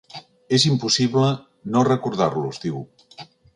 [0.57, 1.27] “És impossible
[1.75, 2.83] no recordar-los”, diu.